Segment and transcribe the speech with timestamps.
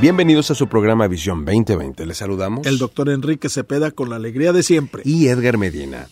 [0.00, 2.06] Bienvenidos a su programa Visión 2020.
[2.06, 2.64] Les saludamos.
[2.68, 5.02] El doctor Enrique Cepeda con la alegría de siempre.
[5.04, 6.06] Y Edgar Medina.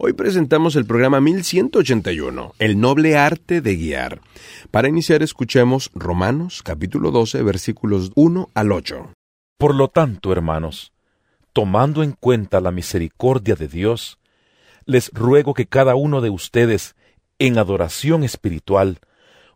[0.00, 4.20] Hoy presentamos el programa 1181, El noble arte de guiar.
[4.72, 9.12] Para iniciar escuchemos Romanos capítulo 12 versículos 1 al 8.
[9.56, 10.92] Por lo tanto, hermanos,
[11.52, 14.18] tomando en cuenta la misericordia de Dios,
[14.84, 16.96] les ruego que cada uno de ustedes,
[17.38, 18.98] en adoración espiritual,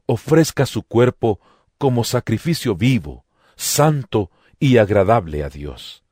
[0.07, 1.41] ofrezca su cuerpo
[1.79, 3.25] como sacrificio vivo,
[3.57, 6.03] santo y agradable a Dios.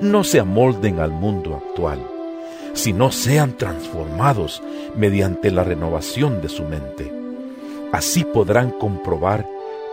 [0.00, 2.00] No se amolden al mundo actual,
[2.72, 4.62] sino sean transformados
[4.96, 7.12] mediante la renovación de su mente.
[7.92, 9.46] Así podrán comprobar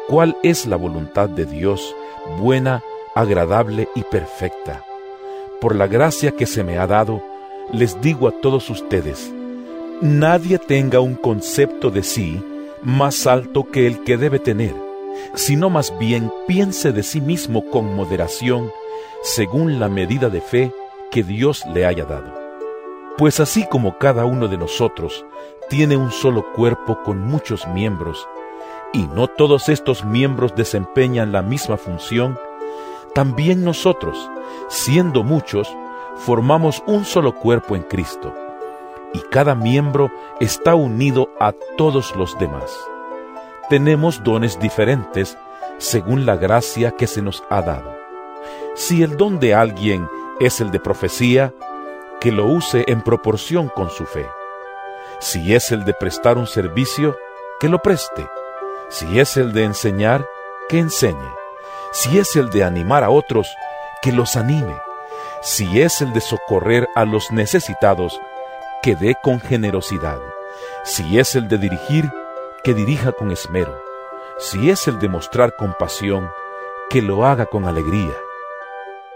[0.07, 1.95] cuál es la voluntad de Dios,
[2.39, 2.81] buena,
[3.13, 4.83] agradable y perfecta.
[5.59, 7.23] Por la gracia que se me ha dado,
[7.71, 9.31] les digo a todos ustedes,
[10.01, 12.43] nadie tenga un concepto de sí
[12.81, 14.73] más alto que el que debe tener
[15.33, 18.71] sino más bien piense de sí mismo con moderación,
[19.23, 20.73] según la medida de fe
[21.11, 22.33] que Dios le haya dado.
[23.17, 25.25] Pues así como cada uno de nosotros
[25.69, 28.27] tiene un solo cuerpo con muchos miembros,
[28.93, 32.37] y no todos estos miembros desempeñan la misma función,
[33.13, 34.29] también nosotros,
[34.69, 35.73] siendo muchos,
[36.15, 38.33] formamos un solo cuerpo en Cristo,
[39.13, 42.90] y cada miembro está unido a todos los demás
[43.69, 45.37] tenemos dones diferentes
[45.77, 47.97] según la gracia que se nos ha dado.
[48.75, 50.07] Si el don de alguien
[50.39, 51.53] es el de profecía,
[52.19, 54.27] que lo use en proporción con su fe.
[55.19, 57.17] Si es el de prestar un servicio,
[57.59, 58.27] que lo preste.
[58.89, 60.25] Si es el de enseñar,
[60.69, 61.33] que enseñe.
[61.91, 63.47] Si es el de animar a otros,
[64.01, 64.75] que los anime.
[65.41, 68.19] Si es el de socorrer a los necesitados,
[68.81, 70.19] que dé con generosidad.
[70.83, 72.11] Si es el de dirigir,
[72.63, 73.77] que dirija con esmero.
[74.39, 76.29] Si es el de mostrar compasión,
[76.89, 78.15] que lo haga con alegría.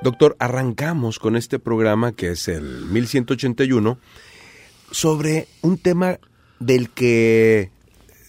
[0.01, 3.97] Doctor, arrancamos con este programa que es el 1181
[4.91, 6.19] sobre un tema
[6.59, 7.71] del que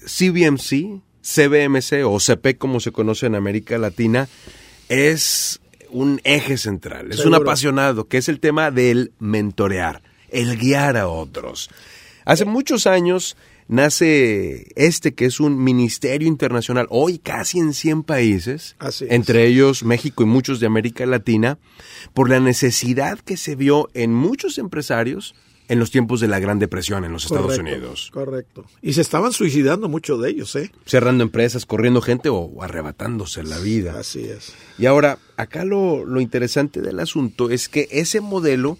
[0.04, 4.28] CBMC, CBMC o CP como se conoce en América Latina
[4.88, 5.60] es
[5.90, 11.08] un eje central, es un apasionado, que es el tema del mentorear, el guiar a
[11.08, 11.70] otros.
[12.26, 13.36] Hace muchos años
[13.68, 20.24] nace este que es un ministerio internacional, hoy casi en 100 países, entre ellos México
[20.24, 21.58] y muchos de América Latina,
[22.14, 25.36] por la necesidad que se vio en muchos empresarios
[25.68, 28.10] en los tiempos de la Gran Depresión en los Estados Unidos.
[28.12, 28.64] Correcto.
[28.82, 30.72] Y se estaban suicidando muchos de ellos, ¿eh?
[30.84, 33.98] Cerrando empresas, corriendo gente o arrebatándose la vida.
[33.98, 34.52] Así es.
[34.78, 38.78] Y ahora, acá lo, lo interesante del asunto es que ese modelo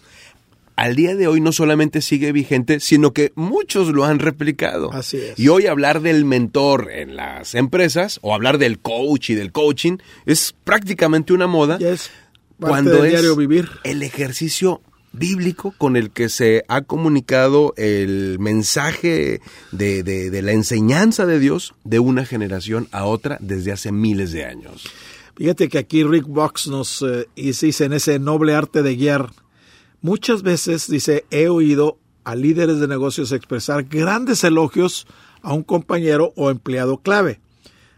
[0.77, 4.93] al día de hoy no solamente sigue vigente, sino que muchos lo han replicado.
[4.93, 5.39] Así es.
[5.39, 9.97] Y hoy hablar del mentor en las empresas o hablar del coach y del coaching
[10.27, 11.79] es prácticamente una moda.
[12.61, 13.69] Cuando es diario vivir.
[13.85, 14.81] el ejercicio
[15.13, 19.41] bíblico con el que se ha comunicado el mensaje
[19.73, 24.45] de, de, la enseñanza de Dios de una generación a otra desde hace miles de
[24.45, 24.85] años.
[25.37, 29.33] Fíjate que aquí Rick Box nos eh, en ese noble arte de guiar
[30.07, 35.05] Muchas veces, dice, he oído a líderes de negocios expresar grandes elogios
[35.43, 37.41] a un compañero o empleado clave.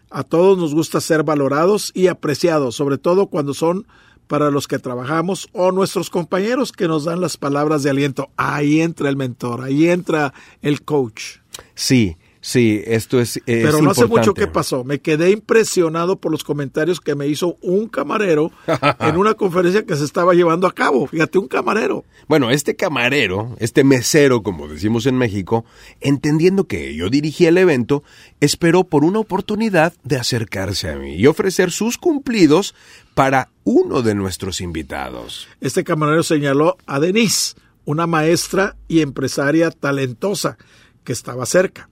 [0.09, 3.85] A todos nos gusta ser valorados y apreciados, sobre todo cuando son
[4.25, 8.31] para los que trabajamos o nuestros compañeros que nos dan las palabras de aliento.
[8.37, 10.33] Ahí entra el mentor, ahí entra
[10.63, 11.41] el coach.
[11.75, 13.41] Sí, Sí, esto es.
[13.45, 14.85] Pero no hace mucho que pasó.
[14.85, 18.51] Me quedé impresionado por los comentarios que me hizo un camarero
[18.99, 21.05] en una conferencia que se estaba llevando a cabo.
[21.07, 22.05] Fíjate, un camarero.
[22.27, 25.65] Bueno, este camarero, este mesero, como decimos en México,
[25.99, 28.03] entendiendo que yo dirigía el evento,
[28.39, 32.73] esperó por una oportunidad de acercarse a mí y ofrecer sus cumplidos
[33.15, 35.49] para uno de nuestros invitados.
[35.59, 40.57] Este camarero señaló a Denise, una maestra y empresaria talentosa
[41.03, 41.89] que estaba cerca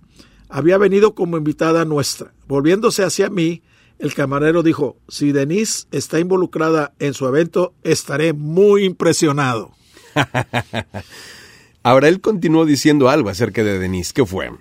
[0.49, 2.33] había venido como invitada nuestra.
[2.47, 3.61] Volviéndose hacia mí,
[3.99, 9.71] el camarero dijo, si Denise está involucrada en su evento, estaré muy impresionado.
[11.83, 14.13] Ahora él continuó diciendo algo acerca de Denise.
[14.13, 14.51] ¿Qué fue?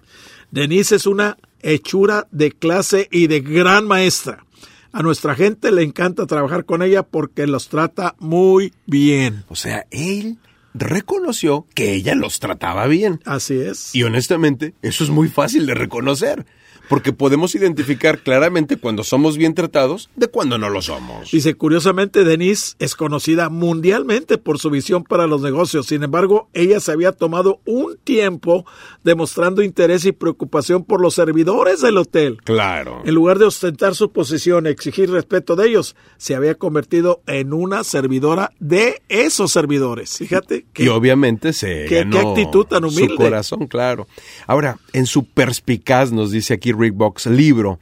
[0.51, 4.45] Denise es una hechura de clase y de gran maestra.
[4.93, 9.45] A nuestra gente le encanta trabajar con ella porque los trata muy bien.
[9.49, 10.39] O sea, él
[10.79, 13.21] reconoció que ella los trataba bien.
[13.25, 13.95] Así es.
[13.95, 16.47] Y honestamente, eso es muy fácil de reconocer
[16.89, 21.31] porque podemos identificar claramente cuando somos bien tratados de cuando no lo somos.
[21.31, 25.87] Dice, curiosamente, Denise es conocida mundialmente por su visión para los negocios.
[25.87, 28.65] Sin embargo, ella se había tomado un tiempo
[29.05, 32.39] demostrando interés y preocupación por los servidores del hotel.
[32.45, 33.03] Claro.
[33.05, 37.53] En lugar de ostentar su posición y exigir respeto de ellos, se había convertido en
[37.53, 40.17] una servidora de esos servidores.
[40.19, 40.67] Fíjate.
[40.73, 43.09] Que, y obviamente se qué, qué actitud tan humilde.
[43.09, 44.07] Su corazón, claro.
[44.47, 47.79] Ahora, en su perspicaz, nos dice aquí Rick Box, libro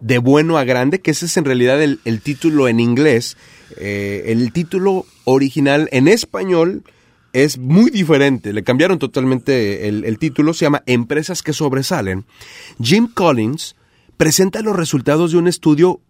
[0.00, 3.36] de bueno a grande, que ese es en realidad el, título en inglés.
[3.76, 6.84] Eh, el título original en español
[7.32, 12.24] es muy diferente, le cambiaron totalmente el, el título, se llama Empresas que sobresalen.
[12.80, 13.76] Jim Collins
[14.16, 16.00] presenta los resultados de un estudio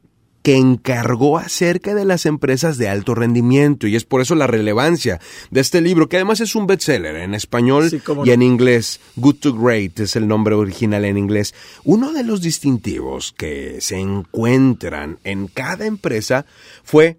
[0.43, 5.20] que encargó acerca de las empresas de alto rendimiento y es por eso la relevancia
[5.50, 7.90] de este libro, que además es un bestseller en español
[8.25, 9.00] y en inglés.
[9.17, 11.55] Good to Great es el nombre original en inglés.
[11.85, 16.46] Uno de los distintivos que se encuentran en cada empresa
[16.85, 17.19] fue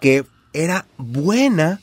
[0.00, 1.80] que era buena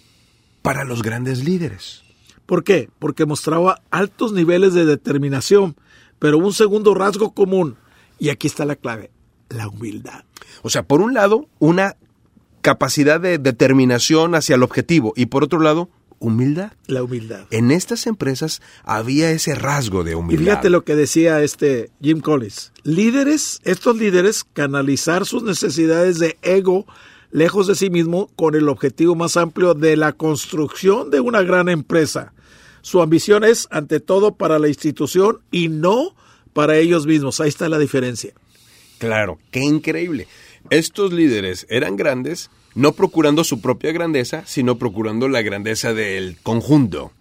[0.62, 2.04] para los grandes líderes.
[2.46, 2.90] ¿Por qué?
[3.00, 5.76] Porque mostraba altos niveles de determinación,
[6.20, 7.76] pero un segundo rasgo común,
[8.20, 9.12] y aquí está la clave,
[9.50, 10.24] la humildad.
[10.62, 11.96] O sea, por un lado, una
[12.62, 15.90] capacidad de determinación hacia el objetivo y por otro lado,
[16.20, 16.74] humildad.
[16.88, 17.46] La humildad.
[17.52, 20.42] En estas empresas había ese rasgo de humildad.
[20.42, 22.72] Y fíjate lo que decía este Jim Collins.
[22.84, 26.86] Líderes, estos líderes canalizar sus necesidades de ego
[27.32, 31.70] lejos de sí mismo con el objetivo más amplio de la construcción de una gran
[31.70, 32.34] empresa.
[32.82, 36.16] Su ambición es ante todo para la institución y no
[36.54, 37.40] para ellos mismos.
[37.40, 38.34] Ahí está la diferencia.
[38.98, 40.28] Claro, qué increíble.
[40.70, 47.12] Estos líderes eran grandes, no procurando su propia grandeza, sino procurando la grandeza del conjunto,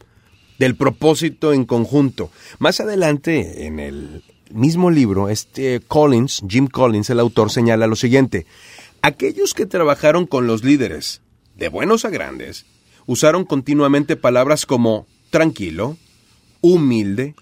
[0.58, 2.31] del propósito en conjunto.
[2.58, 8.46] Más adelante, en el mismo libro, este Collins, Jim Collins, el autor, señala lo siguiente.
[9.02, 11.20] Aquellos que trabajaron con los líderes,
[11.56, 12.67] de buenos a grandes,
[13.06, 15.96] usaron continuamente palabras como tranquilo,
[16.61, 17.34] humilde,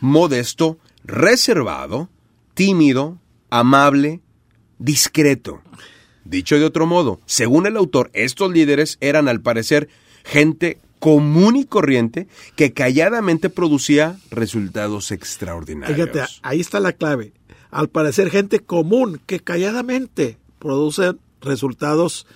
[0.00, 2.08] modesto, reservado,
[2.54, 3.18] tímido,
[3.52, 4.22] amable,
[4.78, 5.60] discreto.
[6.24, 9.88] Dicho de otro modo, según el autor, estos líderes eran al parecer
[10.24, 15.96] gente común y corriente que calladamente producía resultados extraordinarios.
[15.96, 17.34] Fíjate, ahí está la clave.
[17.70, 21.12] Al parecer gente común que calladamente produce
[21.42, 22.26] resultados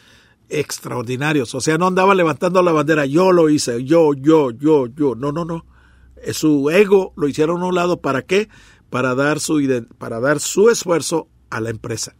[0.51, 1.55] extraordinarios.
[1.55, 5.15] O sea, no andaba levantando la bandera, yo lo hice, yo, yo, yo, yo.
[5.15, 5.65] No, no, no.
[6.33, 8.01] Su ego lo hicieron a un lado.
[8.01, 8.49] ¿Para qué?
[8.91, 9.61] Para dar su,
[9.99, 12.15] para dar su esfuerzo a la empresa.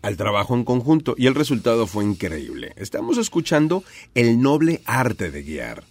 [0.00, 2.72] Al trabajo en conjunto y el resultado fue increíble.
[2.76, 3.82] Estamos escuchando
[4.14, 5.82] El noble arte de guiar.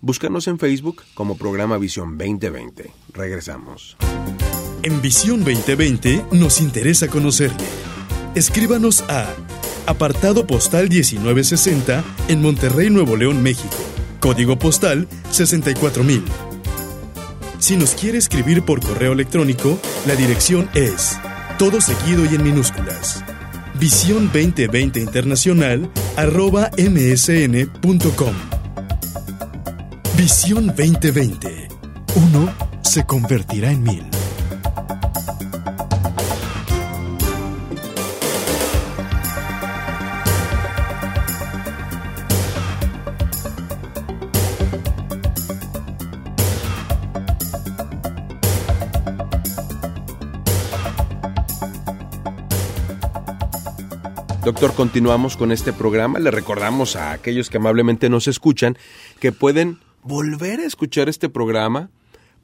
[0.00, 2.90] Búscanos en Facebook como programa Visión 2020.
[3.12, 3.96] Regresamos.
[4.82, 7.64] En Visión 2020 nos interesa conocerle.
[8.34, 9.32] Escríbanos a
[9.86, 13.76] apartado postal 1960 en Monterrey, Nuevo León, México.
[14.20, 16.53] Código postal 64000
[17.58, 21.18] si nos quiere escribir por correo electrónico, la dirección es
[21.58, 23.24] todo seguido y en minúsculas.
[23.78, 28.34] Visión 2020 Internacional arroba msn.com.
[30.16, 31.68] Visión 2020.
[32.14, 34.23] Uno se convertirá en mil.
[54.44, 56.18] Doctor, continuamos con este programa.
[56.18, 58.76] Le recordamos a aquellos que amablemente nos escuchan
[59.18, 61.88] que pueden volver a escuchar este programa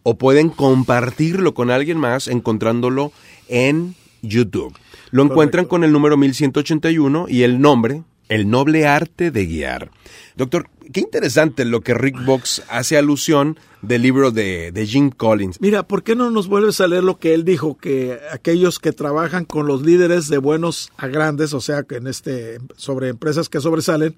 [0.03, 3.13] o pueden compartirlo con alguien más encontrándolo
[3.49, 4.75] en YouTube.
[5.11, 9.91] Lo encuentran con el número 1181 y el nombre, El noble arte de guiar.
[10.37, 15.61] Doctor, qué interesante lo que Rick Box hace alusión del libro de, de, Jim Collins.
[15.61, 17.77] Mira, ¿por qué no nos vuelves a leer lo que él dijo?
[17.77, 22.07] Que aquellos que trabajan con los líderes de buenos a grandes, o sea, que en
[22.07, 24.17] este, sobre empresas que sobresalen,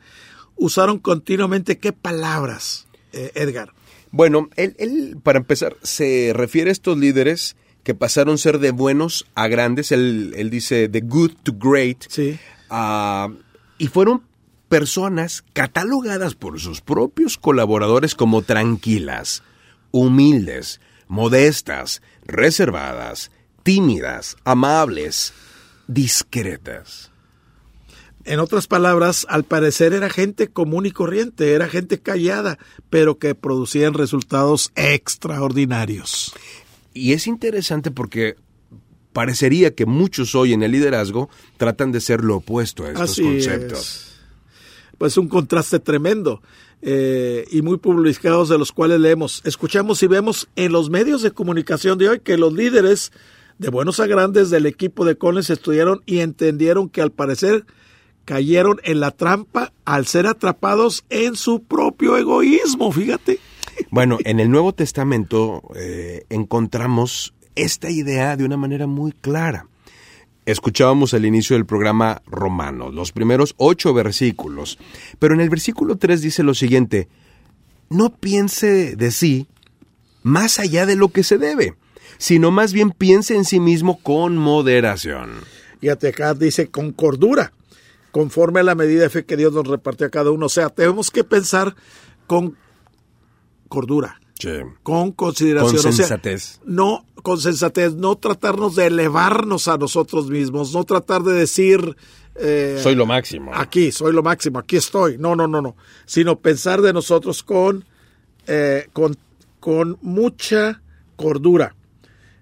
[0.57, 3.73] usaron continuamente qué palabras, eh, Edgar.
[4.11, 8.73] Bueno, él, él, para empezar, se refiere a estos líderes que pasaron a ser de
[8.73, 9.90] buenos a grandes.
[9.90, 12.04] Él, él dice de good to great.
[12.09, 12.38] Sí.
[12.71, 13.35] Uh,
[13.82, 14.22] y fueron
[14.68, 19.42] personas catalogadas por sus propios colaboradores como tranquilas,
[19.90, 23.32] humildes, modestas, reservadas,
[23.64, 25.32] tímidas, amables,
[25.88, 27.10] discretas.
[28.24, 33.34] En otras palabras, al parecer era gente común y corriente, era gente callada, pero que
[33.34, 36.32] producían resultados extraordinarios.
[36.94, 38.36] Y es interesante porque
[39.12, 43.23] parecería que muchos hoy en el liderazgo tratan de ser lo opuesto a estos Así
[43.23, 43.78] conceptos.
[43.78, 44.12] es.
[44.99, 46.42] Pues un contraste tremendo
[46.81, 51.31] eh, y muy publicados de los cuales leemos, escuchamos y vemos en los medios de
[51.31, 53.12] comunicación de hoy que los líderes
[53.59, 57.64] de buenos a grandes del equipo de Collins estudiaron y entendieron que al parecer
[58.25, 63.38] cayeron en la trampa al ser atrapados en su propio egoísmo, fíjate.
[63.90, 69.66] Bueno, en el Nuevo Testamento eh, encontramos esta idea de una manera muy clara.
[70.44, 74.78] Escuchábamos al inicio del programa Romanos, los primeros ocho versículos,
[75.18, 77.09] pero en el versículo 3 dice lo siguiente,
[77.90, 79.47] no piense de sí
[80.23, 81.76] más allá de lo que se debe,
[82.18, 85.30] sino más bien piense en sí mismo con moderación.
[85.80, 87.52] Fíjate acá dice con cordura,
[88.12, 90.47] conforme a la medida de fe que Dios nos repartió a cada uno.
[90.47, 91.75] O sea, tenemos que pensar
[92.26, 92.56] con
[93.68, 94.21] cordura,
[94.82, 95.70] con consideración.
[95.70, 96.61] Con o sea, sensatez.
[96.64, 101.96] no, con sensatez, no tratarnos de elevarnos a nosotros mismos, no tratar de decir...
[102.34, 103.50] eh, Soy lo máximo.
[103.54, 105.18] Aquí, soy lo máximo, aquí estoy.
[105.18, 105.76] No, no, no, no.
[106.06, 107.84] Sino pensar de nosotros con,
[108.46, 109.16] eh, con,
[109.61, 110.82] con mucha
[111.16, 111.75] cordura.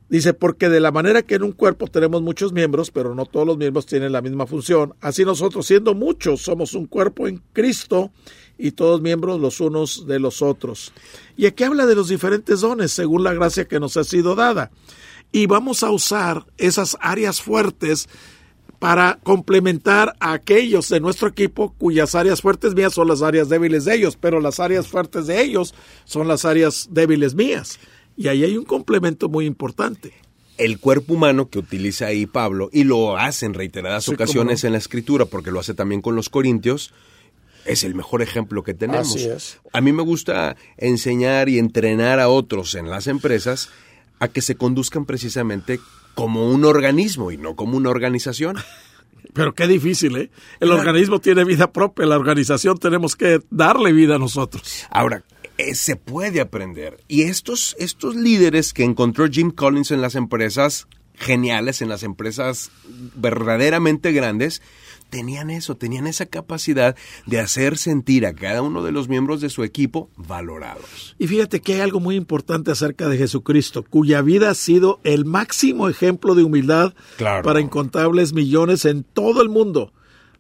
[0.09, 3.47] Dice, porque de la manera que en un cuerpo tenemos muchos miembros, pero no todos
[3.47, 8.11] los miembros tienen la misma función, así nosotros, siendo muchos, somos un cuerpo en Cristo
[8.61, 10.93] y todos miembros los unos de los otros.
[11.37, 14.71] Y aquí habla de los diferentes dones según la gracia que nos ha sido dada.
[15.33, 18.09] Y vamos a usar esas áreas fuertes
[18.79, 23.85] para complementar a aquellos de nuestro equipo cuyas áreas fuertes mías son las áreas débiles
[23.85, 25.75] de ellos, pero las áreas fuertes de ellos
[26.05, 27.79] son las áreas débiles mías.
[28.17, 30.13] Y ahí hay un complemento muy importante.
[30.59, 34.67] el cuerpo humano que utiliza ahí Pablo, y lo hace en reiteradas Sí, ocasiones no.
[34.69, 36.93] en la escritura, porque lo hace también con los corintios,
[37.71, 39.15] es el mejor ejemplo que tenemos.
[39.15, 39.59] Así es.
[39.73, 43.69] A mí me gusta enseñar y entrenar a otros en las empresas
[44.19, 45.81] a que se conduzcan precisamente
[46.15, 48.57] como un organismo y no como una organización.
[49.33, 50.31] Pero qué difícil, ¿eh?
[50.59, 50.81] El Claro.
[50.81, 54.87] organismo tiene vida propia, la organización tenemos que darle vida a nosotros.
[54.91, 55.23] Ahora,
[55.57, 56.99] eh, se puede aprender.
[57.07, 62.71] Y estos, estos líderes que encontró Jim Collins en las empresas geniales, en las empresas
[63.15, 64.63] verdaderamente grandes,
[65.11, 69.51] tenían eso, tenían esa capacidad de hacer sentir a cada uno de los miembros de
[69.51, 71.15] su equipo valorados.
[71.19, 75.25] Y fíjate que hay algo muy importante acerca de Jesucristo, cuya vida ha sido el
[75.27, 77.43] máximo ejemplo de humildad Claro.
[77.43, 79.93] para incontables millones en todo el mundo.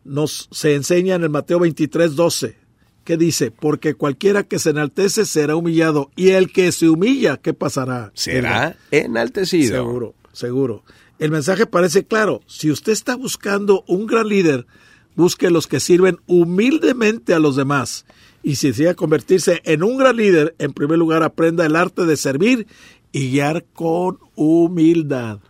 [0.04, 2.56] Nos se enseña en el Mateo 23, 12,
[3.04, 7.52] que dice, porque cualquiera que se enaltece será humillado, y el que se humilla, ¿qué
[7.52, 8.10] pasará?
[8.14, 9.76] Será enaltecido.
[9.76, 10.84] Seguro, seguro.
[11.20, 12.40] El mensaje parece claro.
[12.46, 14.66] Si usted está buscando un gran líder,
[15.14, 18.06] busque los que sirven humildemente a los demás.
[18.42, 22.16] Y si desea convertirse en un gran líder, en primer lugar aprenda el arte de
[22.16, 22.66] servir
[23.12, 25.40] y guiar con humildad.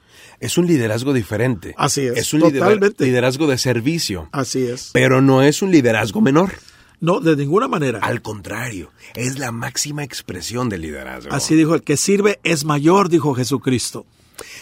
[0.40, 1.74] Es un liderazgo diferente.
[1.78, 3.04] Así es, Es un totalmente.
[3.04, 4.28] liderazgo de servicio.
[4.32, 4.90] Así es.
[4.92, 6.50] Pero no es un liderazgo menor.
[6.98, 8.00] No, de ninguna manera.
[8.00, 11.32] Al contrario, es la máxima expresión del liderazgo.
[11.32, 14.04] Así dijo, el que sirve es mayor, dijo Jesucristo.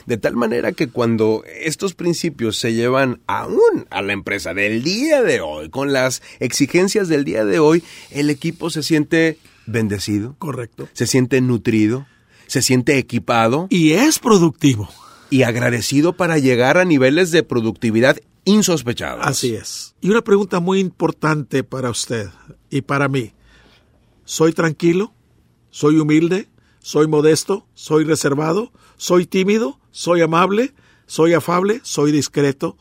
[0.06, 5.22] De tal manera que cuando estos principios se llevan aún a la empresa del día
[5.22, 10.88] de hoy, con las exigencias del día de hoy, el equipo se siente bendecido, Correcto.
[10.92, 12.06] se siente nutrido,
[12.46, 14.88] se siente equipado Y es productivo.
[15.30, 18.16] y agradecido para llegar a niveles de productividad
[18.46, 19.26] insospechados.
[19.26, 19.94] Así es.
[20.00, 22.28] Y una pregunta muy importante para usted
[22.70, 23.32] y para mí.
[24.24, 25.12] ¿Soy tranquilo?
[25.70, 26.48] ¿Soy humilde?
[26.80, 27.66] ¿Soy modesto?
[27.74, 28.72] ¿Soy reservado?
[28.96, 29.78] ¿Soy tímido?
[29.90, 30.74] ¿Soy amable?
[31.06, 31.80] ¿Soy afable?
[31.82, 32.76] ¿Soy discreto?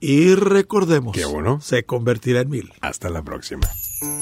[0.00, 1.60] Y recordemos, Qué bueno.
[1.60, 2.72] se convertirá en mil.
[2.80, 3.68] Hasta la próxima.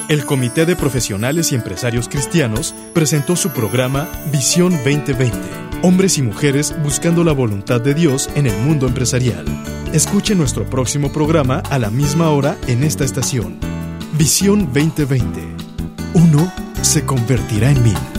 [0.08, 5.36] El Comité de Profesionales y Empresarios Cristianos presentó su programa Visión 2020.
[5.82, 9.44] Hombres y mujeres buscando la voluntad de Dios en el mundo empresarial.
[9.92, 13.60] Escuche nuestro próximo programa a la misma hora en esta estación.
[14.18, 15.40] Visión 2020.
[16.14, 18.17] Uno se convertirá en mil.